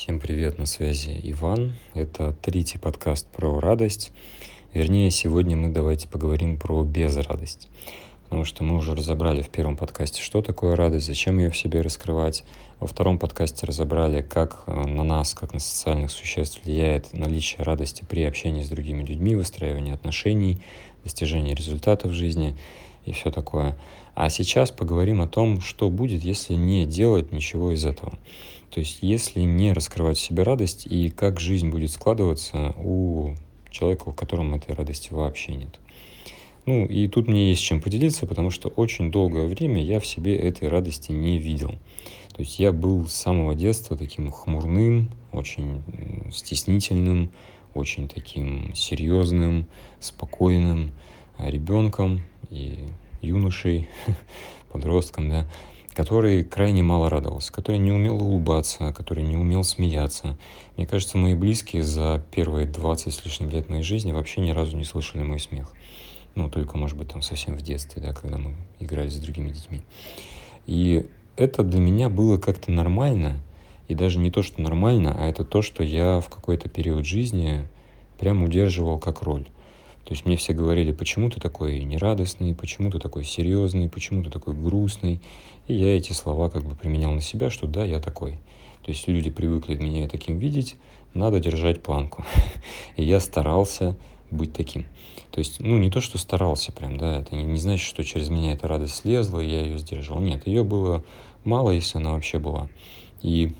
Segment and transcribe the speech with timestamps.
[0.00, 1.74] Всем привет, на связи Иван.
[1.92, 4.12] Это третий подкаст про радость.
[4.72, 7.68] Вернее, сегодня мы давайте поговорим про безрадость.
[8.22, 11.80] Потому что мы уже разобрали в первом подкасте, что такое радость, зачем ее в себе
[11.80, 12.44] раскрывать.
[12.78, 18.04] Во втором подкасте разобрали, как э, на нас, как на социальных существ влияет наличие радости
[18.08, 20.62] при общении с другими людьми, выстраивании отношений,
[21.02, 22.56] достижении результатов в жизни
[23.04, 23.76] и все такое.
[24.14, 28.12] А сейчас поговорим о том, что будет, если не делать ничего из этого.
[28.70, 33.34] То есть если не раскрывать в себе радость и как жизнь будет складываться у
[33.70, 35.78] человека, у котором этой радости вообще нет.
[36.66, 40.36] Ну и тут мне есть чем поделиться, потому что очень долгое время я в себе
[40.36, 41.70] этой радости не видел.
[42.34, 45.82] То есть я был с самого детства таким хмурным, очень
[46.30, 47.30] стеснительным,
[47.74, 49.66] очень таким серьезным,
[49.98, 50.92] спокойным
[51.38, 52.80] ребенком и
[53.22, 53.88] юношей,
[54.72, 55.46] подростком, да
[55.98, 60.38] который крайне мало радовался, который не умел улыбаться, который не умел смеяться.
[60.76, 64.76] Мне кажется, мои близкие за первые 20 с лишним лет моей жизни вообще ни разу
[64.76, 65.72] не слышали мой смех.
[66.36, 69.80] Ну, только, может быть, там совсем в детстве, да, когда мы играли с другими детьми.
[70.66, 71.04] И
[71.34, 73.40] это для меня было как-то нормально,
[73.88, 77.66] и даже не то, что нормально, а это то, что я в какой-то период жизни
[78.20, 79.48] прям удерживал как роль.
[80.08, 84.30] То есть мне все говорили, почему ты такой нерадостный, почему ты такой серьезный, почему ты
[84.30, 85.20] такой грустный.
[85.66, 88.38] И я эти слова как бы применял на себя, что да, я такой.
[88.82, 90.76] То есть люди привыкли меня таким видеть,
[91.12, 92.24] надо держать планку.
[92.96, 93.98] И я старался
[94.30, 94.86] быть таким.
[95.30, 98.30] То есть, ну, не то, что старался прям, да, это не, не значит, что через
[98.30, 100.22] меня эта радость слезла, и я ее сдерживал.
[100.22, 101.04] Нет, ее было
[101.44, 102.70] мало, если она вообще была.
[103.20, 103.52] И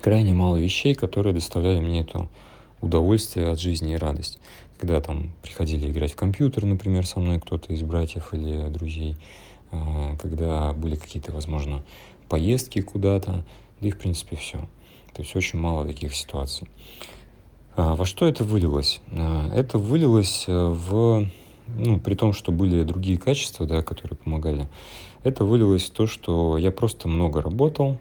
[0.00, 2.26] крайне мало вещей, которые доставляли мне это
[2.80, 4.38] удовольствие от жизни и радость
[4.78, 9.16] когда там приходили играть в компьютер, например, со мной кто-то из братьев или друзей,
[9.72, 11.82] а, когда были какие-то, возможно,
[12.28, 13.44] поездки куда-то,
[13.80, 14.58] да и, в принципе, все.
[15.12, 16.68] То есть очень мало таких ситуаций.
[17.74, 19.00] А, во что это вылилось?
[19.10, 21.28] А, это вылилось э, в,
[21.66, 24.68] ну, при том, что были другие качества, да, которые помогали,
[25.24, 27.98] это вылилось в то, что я просто много работал,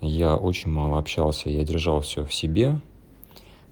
[0.00, 2.80] я очень мало общался, я держал все в себе,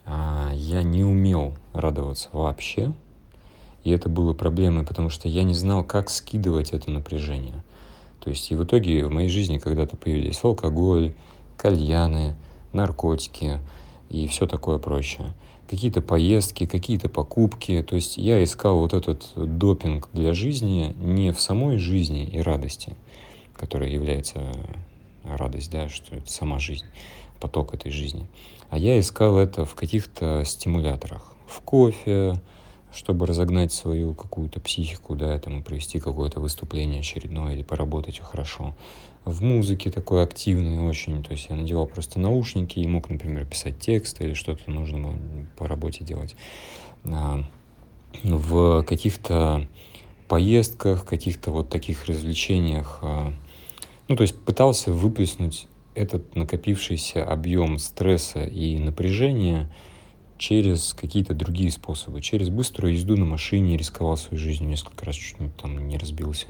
[0.05, 2.93] я не умел радоваться вообще.
[3.85, 7.63] И это было проблемой, потому что я не знал, как скидывать это напряжение.
[8.21, 11.15] То есть и в итоге в моей жизни когда-то появились алкоголь,
[11.57, 12.37] кальяны,
[12.73, 13.59] наркотики
[14.09, 15.35] и все такое прочее.
[15.69, 17.83] Какие-то поездки, какие-то покупки.
[17.83, 22.95] То есть я искал вот этот допинг для жизни не в самой жизни и радости,
[23.55, 24.41] которая является
[25.25, 26.85] радость, да, что это сама жизнь,
[27.41, 28.27] поток этой жизни.
[28.71, 31.33] А я искал это в каких-то стимуляторах.
[31.53, 32.41] В кофе,
[32.95, 38.75] чтобы разогнать свою какую-то психику, да, там, провести какое-то выступление очередное или поработать хорошо.
[39.25, 43.79] В музыке такой активный очень, то есть я надевал просто наушники и мог, например, писать
[43.79, 45.19] текст или что-то нужно
[45.57, 46.35] по работе делать.
[47.05, 47.45] А,
[48.23, 49.69] в каких-то
[50.29, 53.33] поездках, каких-то вот таких развлечениях, а,
[54.09, 59.71] ну, то есть пытался выплеснуть этот накопившийся объем стресса и напряжения
[60.43, 62.21] через какие-то другие способы.
[62.21, 66.49] Через быструю езду на машине рисковал своей жизнью несколько раз, чуть там не разбился.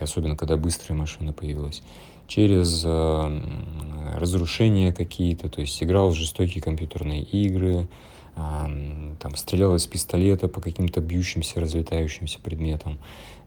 [0.00, 1.84] Особенно, когда быстрая машина появилась.
[2.26, 7.86] Через разрушения какие-то, то есть играл в жестокие компьютерные игры,
[8.34, 12.98] там стрелял из пистолета по каким-то бьющимся, разлетающимся предметам,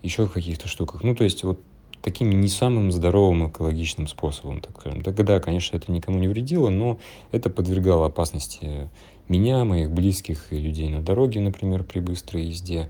[0.01, 1.03] еще в каких-то штуках.
[1.03, 1.59] Ну, то есть вот
[2.01, 5.01] таким не самым здоровым экологичным способом, так скажем.
[5.01, 6.99] Да, да, конечно, это никому не вредило, но
[7.31, 8.89] это подвергало опасности
[9.27, 12.89] меня, моих близких и людей на дороге, например, при быстрой езде.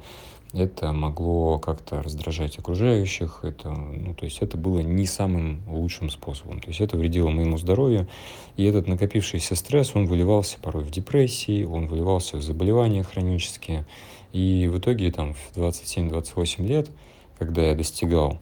[0.54, 6.62] Это могло как-то раздражать окружающих, это, ну, то есть это было не самым лучшим способом.
[6.62, 8.08] То есть это вредило моему здоровью,
[8.56, 13.86] и этот накопившийся стресс, он выливался порой в депрессии, он выливался в заболевания хронические.
[14.32, 16.90] И в итоге там в 27-28 лет,
[17.38, 18.40] когда я достигал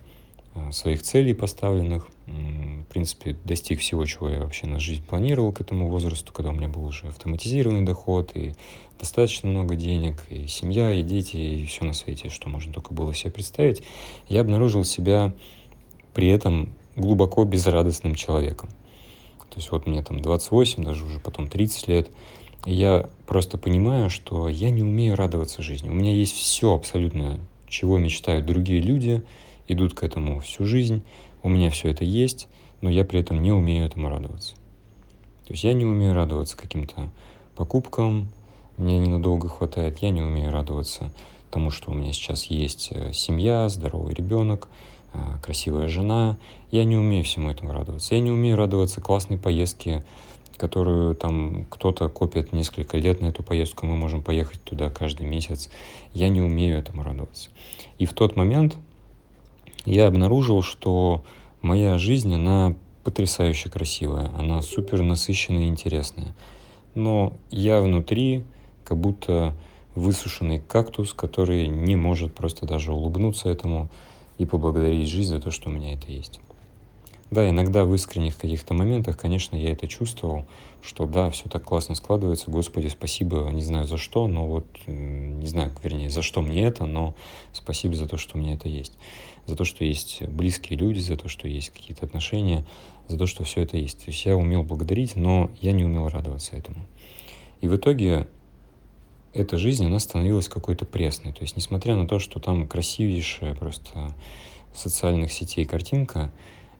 [0.71, 2.07] своих целей поставленных.
[2.25, 6.53] В принципе, достиг всего, чего я вообще на жизнь планировал к этому возрасту, когда у
[6.53, 8.53] меня был уже автоматизированный доход и
[8.99, 13.13] достаточно много денег, и семья, и дети, и все на свете, что можно только было
[13.13, 13.83] себе представить.
[14.27, 15.33] Я обнаружил себя
[16.13, 18.69] при этом глубоко безрадостным человеком.
[19.49, 22.09] То есть вот мне там 28, даже уже потом 30 лет,
[22.65, 25.89] и я просто понимаю, что я не умею радоваться жизни.
[25.89, 29.21] У меня есть все абсолютно, чего мечтают другие люди–
[29.67, 31.03] идут к этому всю жизнь,
[31.43, 32.47] у меня все это есть,
[32.81, 34.55] но я при этом не умею этому радоваться.
[35.45, 37.09] То есть я не умею радоваться каким-то
[37.55, 38.29] покупкам,
[38.77, 41.11] мне ненадолго хватает, я не умею радоваться
[41.49, 44.67] тому, что у меня сейчас есть э, семья, здоровый ребенок,
[45.13, 46.37] а, красивая жена.
[46.71, 48.15] Я не умею всему этому радоваться.
[48.15, 50.03] Я не умею радоваться классной поездке,
[50.57, 55.69] которую там кто-то копит несколько лет на эту поездку, мы можем поехать туда каждый месяц.
[56.13, 57.49] Я не умею этому радоваться.
[57.97, 58.75] И в тот момент
[59.85, 61.23] я обнаружил, что
[61.61, 66.35] моя жизнь, она потрясающе красивая, она супер насыщенная и интересная.
[66.95, 68.43] Но я внутри
[68.83, 69.55] как будто
[69.95, 73.89] высушенный кактус, который не может просто даже улыбнуться этому
[74.37, 76.39] и поблагодарить жизнь за то, что у меня это есть.
[77.31, 80.45] Да, иногда в искренних каких-то моментах, конечно, я это чувствовал,
[80.83, 85.47] что да, все так классно складывается, Господи, спасибо, не знаю за что, но вот, не
[85.47, 87.15] знаю, вернее, за что мне это, но
[87.51, 88.93] спасибо за то, что у меня это есть.
[89.45, 92.65] За то, что есть близкие люди, за то, что есть какие-то отношения,
[93.07, 93.99] за то, что все это есть.
[93.99, 96.85] То есть я умел благодарить, но я не умел радоваться этому.
[97.61, 98.27] И в итоге
[99.33, 101.33] эта жизнь, она становилась какой-то пресной.
[101.33, 104.15] То есть, несмотря на то, что там красивейшая просто
[104.73, 106.31] социальных сетей картинка,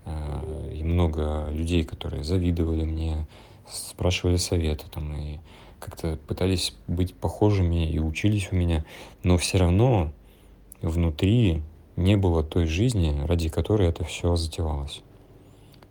[0.05, 3.27] э, и много людей, которые завидовали мне,
[3.69, 5.39] спрашивали советы там, и
[5.79, 8.85] как-то пытались быть похожими и учились у меня,
[9.23, 10.11] но все равно
[10.81, 11.61] внутри
[11.95, 15.01] не было той жизни, ради которой это все затевалось.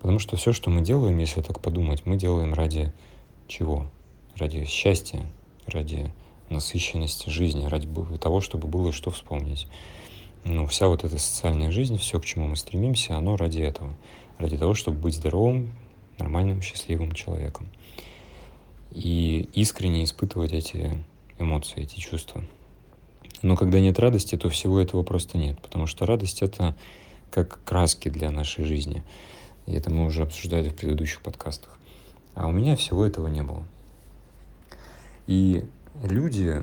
[0.01, 2.93] Потому что все, что мы делаем, если так подумать, мы делаем ради
[3.49, 3.91] чего?
[4.37, 5.23] Ради счастья,
[5.67, 6.13] ради
[6.51, 9.67] насыщенности жизни, ради того, чтобы было что вспомнить.
[10.45, 13.95] Ну, вся вот эта социальная жизнь, все, к чему мы стремимся, оно ради этого.
[14.39, 15.73] Ради того, чтобы быть здоровым,
[16.19, 17.69] нормальным, счастливым человеком.
[18.91, 21.03] И искренне испытывать эти
[21.39, 22.45] эмоции, эти чувства.
[23.45, 25.61] Но когда нет радости, то всего этого просто нет.
[25.61, 26.75] Потому что радость— это
[27.31, 29.05] как краски для нашей жизни.
[29.67, 31.77] И это мы уже обсуждали в предыдущих подкастах.
[32.35, 33.63] А у меня всего этого не было.
[35.27, 35.63] И
[36.03, 36.63] люди,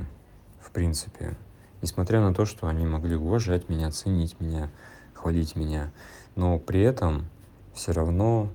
[0.59, 1.37] в принципе,
[1.83, 4.71] несмотря на то, что они могли уважать меня, ценить меня,
[5.13, 5.91] хвалить меня,
[6.35, 7.27] но при этом
[7.75, 8.51] все равно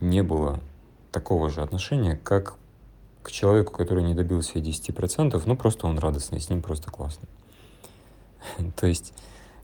[0.00, 0.60] не было
[1.10, 2.58] такого же отношения, как
[3.22, 7.28] к человеку, который не добился 10%, ну просто он радостный, с ним просто классно.
[8.76, 9.12] То есть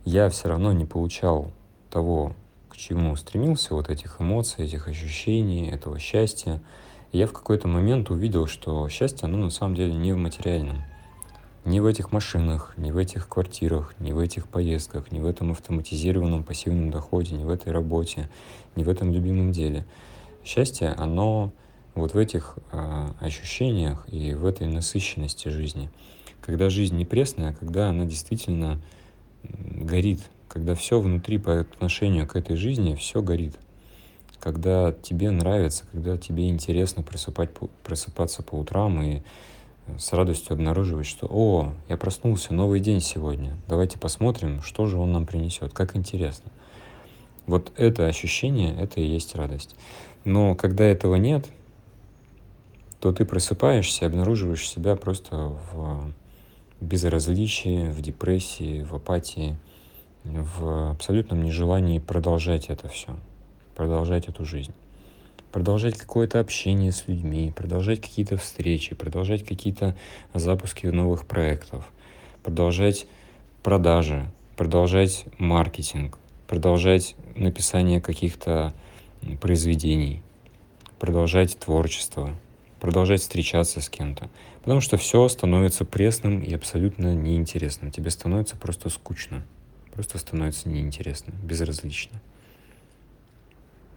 [0.04, 1.50] я все равно не получал
[1.90, 2.34] того,
[2.68, 6.62] к чему стремился, вот этих эмоций, этих ощущений, этого счастья,
[7.12, 10.82] я в какой-то момент увидел, что счастье, оно на самом деле не в материальном.
[11.64, 15.50] Не в этих машинах, не в этих квартирах, не в этих поездках, не в этом
[15.50, 18.30] автоматизированном пассивном доходе, не в этой работе,
[18.76, 19.84] не в этом любимом деле.
[20.44, 21.52] Счастье, оно
[21.98, 25.90] вот в этих э, ощущениях и в этой насыщенности жизни.
[26.40, 28.80] Когда жизнь не пресная, а когда она действительно
[29.42, 33.56] горит, когда все внутри по отношению к этой жизни, все горит
[34.40, 37.50] когда тебе нравится, когда тебе интересно просыпать,
[37.82, 39.22] просыпаться по утрам и
[39.86, 44.96] э, с радостью обнаруживать, что «О, я проснулся, новый день сегодня, давайте посмотрим, что же
[44.98, 46.50] он нам принесет, как интересно».
[47.46, 49.74] Вот это ощущение, это и есть радость.
[50.24, 51.46] Но когда этого нет,
[53.00, 56.12] то ты просыпаешься и обнаруживаешь себя просто в
[56.80, 59.56] безразличии, в депрессии, в апатии,
[60.24, 63.16] в абсолютном нежелании продолжать это все
[63.78, 64.74] продолжать эту жизнь.
[65.52, 69.96] Продолжать какое-то общение с людьми, продолжать какие-то встречи, продолжать какие-то
[70.34, 71.88] запуски новых проектов,
[72.42, 73.06] продолжать
[73.62, 76.18] продажи, продолжать маркетинг,
[76.48, 78.74] продолжать написание каких-то
[79.40, 80.22] произведений,
[80.98, 82.34] продолжать творчество,
[82.80, 84.28] продолжать встречаться с кем-то.
[84.60, 87.90] Потому что все становится пресным и абсолютно неинтересным.
[87.90, 89.42] Тебе становится просто скучно.
[89.94, 92.20] Просто становится неинтересно, безразлично.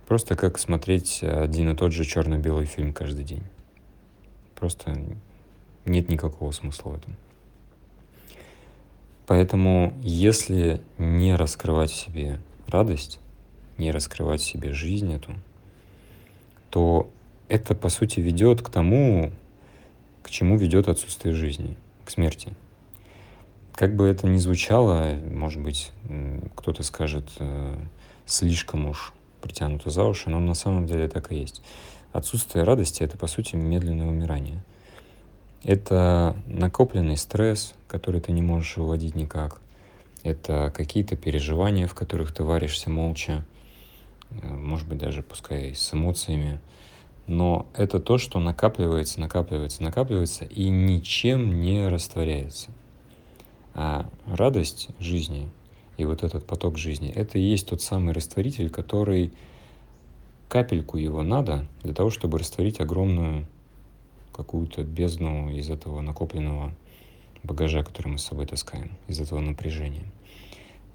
[0.08, 3.44] Просто как смотреть один и тот же черно-белый фильм каждый день.
[4.56, 4.98] Просто
[5.86, 7.16] нет никакого смысла в этом.
[9.28, 13.20] Поэтому, если не раскрывать в себе радость,
[13.78, 15.34] не раскрывать в себе жизнь эту,
[16.70, 17.10] то
[17.52, 19.34] это, по сути, ведет к тому,
[20.24, 22.54] к чему ведет отсутствие жизни, к смерти.
[23.74, 25.92] Как бы это ни звучало, может быть,
[26.56, 27.76] кто-то скажет э,
[28.26, 31.62] слишком уж притянуто за уши, но на самом деле так и есть.
[32.14, 34.64] Отсутствие радости— это, по сути, медленное умирание.
[35.66, 39.60] Это накопленный стресс, который ты не можешь выводить никак.
[40.24, 43.44] Это какие-то переживания, в которых ты варишься молча,
[44.30, 46.62] э, может быть, даже пускай с эмоциями.
[47.28, 52.72] Но это то, что накапливается, накапливается, накапливается и ничем не растворяется.
[53.74, 55.50] А радость жизни—
[56.02, 59.32] и вот этот поток жизни, это и есть тот самый растворитель, который
[60.50, 63.46] капельку его надо для того, чтобы растворить огромную
[64.34, 66.74] какую-то бездну из этого накопленного
[67.44, 70.06] багажа, который мы с собой таскаем, из этого напряжения.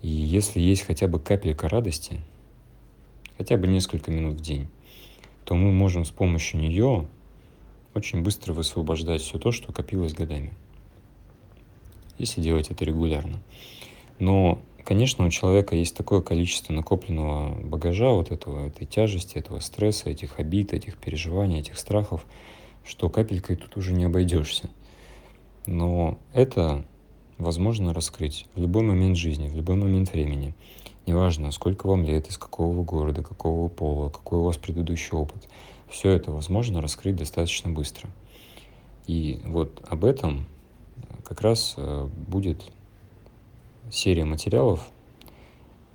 [0.03, 2.21] И если есть хотя бы капелька радости,
[3.39, 4.69] хотя бы несколько минут в день,
[5.47, 7.07] то мы можем с помощью нее
[7.95, 10.53] очень быстро высвобождать все то, что копилось годами.
[12.19, 13.41] Если делать это регулярно.
[14.19, 20.11] Но, конечно, у человека есть такое количество накопленного багажа, вот этого, этой тяжести, этого стресса,
[20.11, 22.27] этих обид, этих переживаний, этих страхов,
[22.85, 24.69] что капелькой тут уже не обойдешься.
[25.67, 26.85] Но это
[27.39, 30.55] возможно раскрыть в любой момент жизни, в любой момент времени.
[31.07, 35.13] Неважно, сколько вам лет, из какого вы города, какого вы пола, какой у вас предыдущий
[35.13, 35.49] опыт.
[35.89, 38.11] Все это возможно раскрыть достаточно быстро.
[39.07, 40.47] И вот об этом
[41.25, 42.61] как раз э, будет
[43.91, 44.81] серия материалов,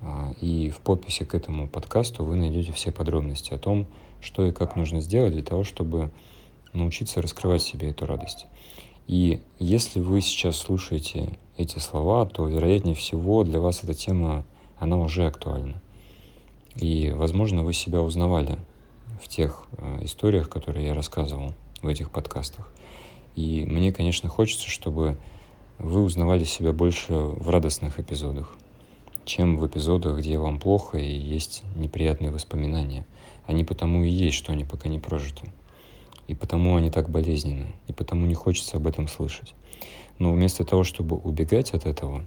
[0.00, 3.86] а, и в подписи к этому подкасту вы найдете все подробности о том,
[4.20, 6.10] что и как нужно сделать для того, чтобы
[6.72, 8.46] научиться раскрывать себе эту радость.
[9.06, 14.44] И если вы сейчас слушаете эти слова, то, вероятнее всего, для вас эта тема
[14.82, 15.80] она уже актуальна.
[16.74, 18.58] И, возможно, вы себя узнавали
[19.22, 22.68] в тех э, историях, которые я рассказывал в этих подкастах.
[23.36, 25.18] И мне, конечно, хочется, чтобы
[25.78, 28.56] вы узнавали себя больше в радостных эпизодах,
[29.24, 33.06] чем в эпизодах, где вам плохо и есть неприятные воспоминания.
[33.46, 35.52] Они потому и есть, что они пока не прожиты.
[36.26, 39.54] И потому они так болезненны, и потому не хочется об этом слышать.
[40.18, 42.24] Но вместо того, чтобы убегать от этого,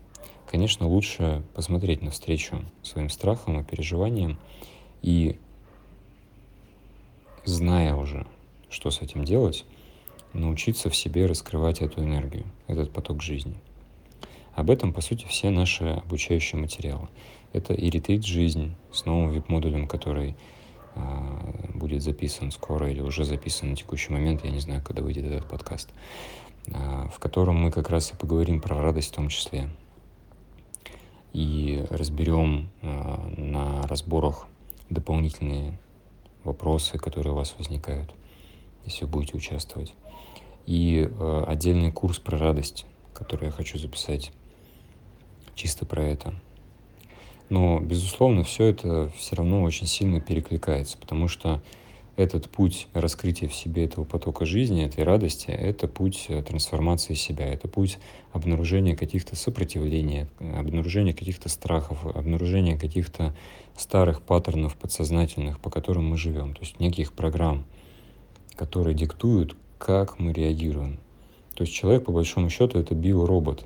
[0.55, 4.39] конечно, лучше посмотреть навстречу своим страхам и переживаниям
[5.01, 5.37] и,
[7.43, 8.25] зная уже,
[8.69, 9.65] что с этим делать,
[10.31, 13.57] научиться в себе раскрывать эту энергию, этот поток жизни.
[14.53, 17.09] Об этом, по сути, все наши обучающие материалы.
[17.51, 20.37] Это и ретрит «Жизнь» с новым вип-модулем, который
[20.95, 21.01] э,
[21.73, 25.49] будет записан скоро или уже записан на текущий момент, я не знаю, когда выйдет этот
[25.49, 25.89] подкаст,
[26.67, 26.71] э,
[27.13, 29.69] в котором мы как раз и поговорим про радость в том числе,
[31.35, 32.87] и разберем э,
[33.35, 34.47] на разборах
[34.89, 35.77] дополнительные
[36.45, 38.09] вопросы, которые у вас возникают,
[38.85, 39.93] если вы будете участвовать.
[40.65, 44.31] И э, отдельный курс про радость, который я хочу записать
[45.55, 46.33] чисто про это.
[47.49, 51.61] Но, безусловно, все это все равно очень сильно перекликается, потому что
[52.15, 57.45] этот путь раскрытия в себе этого потока жизни, этой радости, это путь э, трансформации себя,
[57.45, 57.97] это путь
[58.31, 63.35] обнаружения каких-то сопротивлений, обнаружения каких-то страхов, обнаружения каких-то
[63.77, 67.65] старых паттернов подсознательных, по которым мы живем, то есть неких программ,
[68.55, 70.99] которые диктуют, как мы реагируем.
[71.55, 73.65] То есть человек, по большому счету, это биоробот.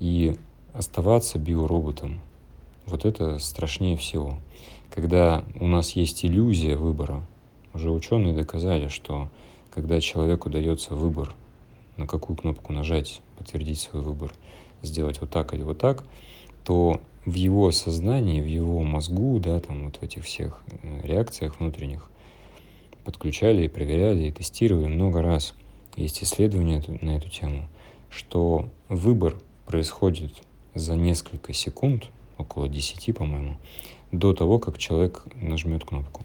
[0.00, 0.36] И
[0.72, 2.20] оставаться биороботом,
[2.86, 4.38] вот это страшнее всего.
[4.94, 7.26] Когда у нас есть иллюзия выбора,
[7.74, 9.28] уже ученые доказали, что
[9.70, 11.34] когда человеку дается выбор,
[11.96, 14.32] на какую кнопку нажать, подтвердить свой выбор,
[14.82, 16.04] сделать вот так или вот так,
[16.64, 21.60] то в его сознании, в его мозгу, да, там вот в этих всех э, реакциях
[21.60, 22.10] внутренних
[23.04, 25.54] подключали и проверяли и тестировали много раз.
[25.96, 27.68] Есть исследования на эту тему,
[28.10, 29.36] что выбор
[29.66, 30.32] происходит
[30.74, 32.04] за несколько секунд,
[32.38, 33.58] около 10, по-моему,
[34.10, 36.24] до того, как человек нажмет кнопку.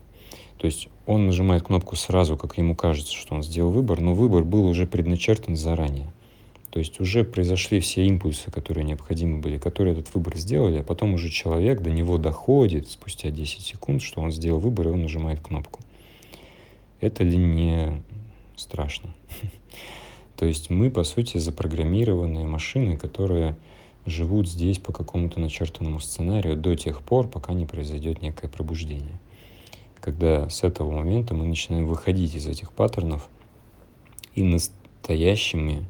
[0.58, 4.44] То есть он нажимает кнопку сразу, как ему кажется, что он сделал выбор, но выбор
[4.44, 6.12] был уже предначертан заранее.
[6.70, 11.14] То есть уже произошли все импульсы, которые необходимы были, которые этот выбор сделали, а потом
[11.14, 15.40] уже человек до него доходит спустя 10 секунд, что он сделал выбор, и он нажимает
[15.40, 15.80] кнопку.
[17.00, 18.04] Это ли не
[18.58, 19.16] страшно?
[20.36, 23.56] То есть мы, по сути, запрограммированные машины, которые
[24.06, 29.20] живут здесь по какому-то начертанному сценарию до тех пор, пока не произойдет некое пробуждение
[30.08, 33.28] когда с этого момента мы начинаем выходить из этих паттернов
[34.36, 35.86] и настоящими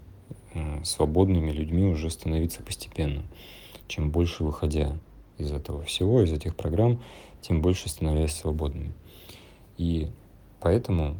[0.56, 3.22] э, свободными людьми уже становиться постепенно.
[3.88, 4.98] Чем больше выходя
[5.38, 7.00] из этого всего, из этих программ,
[7.42, 8.92] тем больше становясь свободными.
[9.78, 10.08] И
[10.62, 11.18] поэтому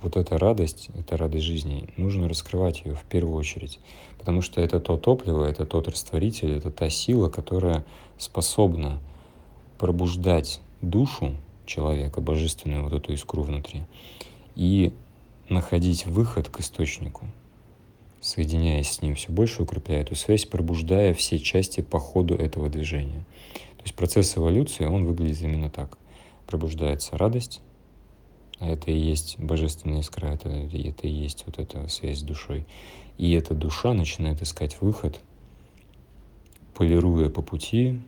[0.00, 3.80] вот эта радость, эта радость жизни, нужно раскрывать ее в первую очередь.
[4.16, 7.84] Потому что это то топливо, это тот растворитель, это та сила, которая
[8.16, 9.00] способна
[9.76, 11.34] пробуждать душу
[11.72, 13.82] человека, божественную вот эту искру внутри,
[14.54, 14.92] и
[15.48, 17.26] находить выход к источнику,
[18.20, 23.24] соединяясь с ним, все больше укрепляя эту связь, пробуждая все части по ходу этого движения.
[23.76, 25.98] То есть процесс эволюции, он выглядит именно так.
[26.46, 27.60] Пробуждается радость,
[28.58, 32.66] а это и есть божественная искра, это, это и есть вот эта связь с душой.
[33.18, 35.20] И эта душа начинает искать выход,
[36.74, 38.00] полируя по пути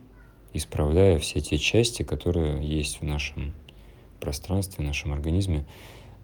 [0.57, 3.53] исправляя все те части, которые есть в нашем
[4.19, 5.65] пространстве, в нашем организме,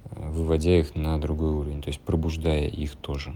[0.05, 3.35] э, выводя их на другой уровень, то есть пробуждая их тоже.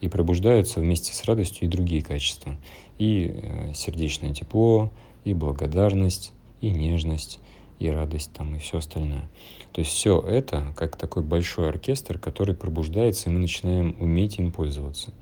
[0.00, 2.56] И пробуждаются вместе с радостью и другие качества.
[2.98, 4.90] И э, сердечное тепло,
[5.24, 7.38] и благодарность, и нежность,
[7.78, 9.28] и радость там, и все остальное.
[9.72, 14.52] То есть все это как такой большой оркестр, который пробуждается, и мы начинаем уметь им
[14.52, 15.12] пользоваться.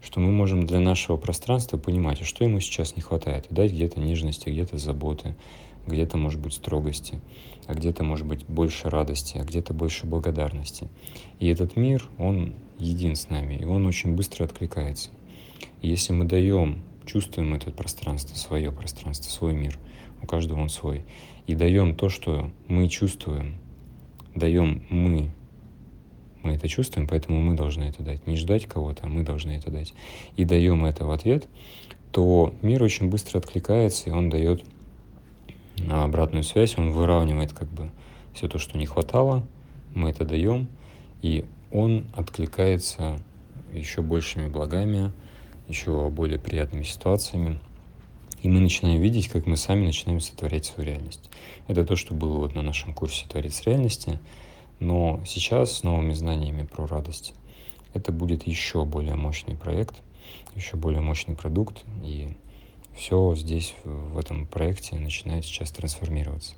[0.00, 3.46] Что мы можем для нашего пространства понимать, а что ему сейчас не хватает.
[3.50, 5.34] И дать где-то нежности, где-то заботы,
[5.86, 7.20] где-то, может быть, строгости,
[7.66, 10.88] а где-то, может быть, больше радости, а где-то больше благодарности.
[11.40, 15.10] И этот мир, он един с нами, и он очень быстро откликается.
[15.82, 19.78] И если мы даем, чувствуем это пространство, свое пространство, свой мир,
[20.22, 21.04] у каждого он свой,
[21.46, 23.56] и даем то, что мы чувствуем,
[24.34, 25.30] даем мы,
[26.48, 28.26] мы это чувствуем, поэтому мы должны это дать.
[28.26, 29.92] Не ждать кого-то, а мы должны это дать.
[30.36, 31.46] И даем это в ответ,
[32.10, 34.64] то мир очень быстро откликается, и он дает
[35.90, 37.90] обратную связь, он выравнивает как бы
[38.32, 39.46] все то, что не хватало,
[39.94, 40.68] мы это даем,
[41.22, 43.20] и он откликается
[43.72, 45.12] еще большими благами,
[45.68, 47.60] еще более приятными ситуациями.
[48.42, 51.28] И мы начинаем видеть, как мы сами начинаем сотворять свою реальность.
[51.66, 54.18] Это то, что было вот на нашем курсе «Творец реальности»,
[54.80, 57.34] но сейчас с новыми знаниями про радость
[57.94, 59.96] это будет еще более мощный проект,
[60.54, 62.36] еще более мощный продукт, и
[62.96, 66.54] все здесь, в этом проекте, начинает сейчас трансформироваться.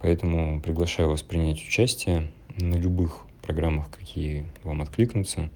[0.00, 5.50] Поэтому приглашаю вас принять участие на любых программах, какие вам откликнутся,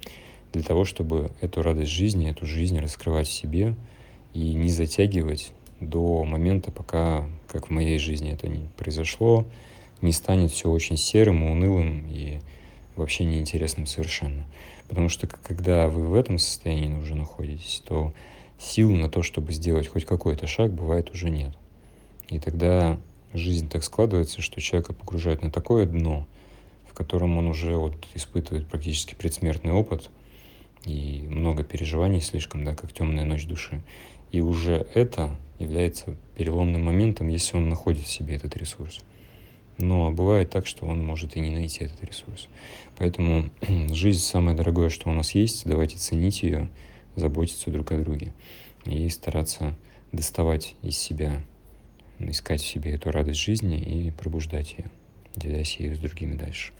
[0.52, 3.74] для того, чтобы эту радость жизни, эту жизнь раскрывать в себе
[4.32, 9.44] и не затягивать до момента, пока, как в моей жизни это не произошло,
[10.02, 12.40] не станет все очень серым, унылым и
[12.96, 14.44] вообще неинтересным совершенно.
[14.88, 18.12] Потому что когда вы в этом состоянии уже находитесь, то
[18.58, 21.54] сил на то, чтобы сделать хоть какой-то шаг, бывает уже нет.
[22.28, 22.98] И тогда
[23.32, 26.26] жизнь так складывается, что человека погружает на такое дно,
[26.88, 30.10] в котором он уже вот испытывает практически предсмертный опыт
[30.84, 33.82] и много переживаний слишком, да, как темная ночь души.
[34.32, 39.00] И уже это является переломным моментом, если он находит в себе этот ресурс.
[39.78, 42.48] Но бывает так, что он может и не найти этот ресурс.
[42.96, 43.50] Поэтому
[43.92, 45.66] жизнь самое дорогое, что у нас есть.
[45.66, 46.70] Давайте ценить ее,
[47.14, 48.32] заботиться друг о друге
[48.84, 49.76] и стараться
[50.12, 51.42] доставать из себя,
[52.18, 54.90] искать в себе эту радость жизни и пробуждать ее,
[55.34, 56.72] делясь ею с другими дальше.